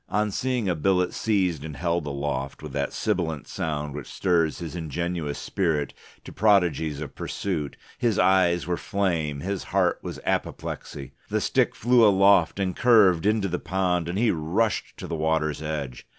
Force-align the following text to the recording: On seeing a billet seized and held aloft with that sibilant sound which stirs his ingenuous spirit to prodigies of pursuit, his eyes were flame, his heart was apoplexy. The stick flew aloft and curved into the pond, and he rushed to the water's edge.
On 0.09 0.31
seeing 0.31 0.67
a 0.67 0.73
billet 0.75 1.13
seized 1.13 1.63
and 1.63 1.77
held 1.77 2.07
aloft 2.07 2.63
with 2.63 2.71
that 2.73 2.91
sibilant 2.91 3.47
sound 3.47 3.93
which 3.93 4.07
stirs 4.11 4.57
his 4.57 4.75
ingenuous 4.75 5.37
spirit 5.37 5.93
to 6.23 6.31
prodigies 6.33 6.99
of 7.01 7.13
pursuit, 7.13 7.77
his 7.99 8.17
eyes 8.17 8.65
were 8.65 8.77
flame, 8.77 9.41
his 9.41 9.65
heart 9.65 9.99
was 10.01 10.19
apoplexy. 10.25 11.13
The 11.29 11.39
stick 11.39 11.75
flew 11.75 12.03
aloft 12.03 12.59
and 12.59 12.75
curved 12.75 13.27
into 13.27 13.47
the 13.47 13.59
pond, 13.59 14.09
and 14.09 14.17
he 14.17 14.31
rushed 14.31 14.97
to 14.97 15.05
the 15.05 15.13
water's 15.13 15.61
edge. 15.61 16.07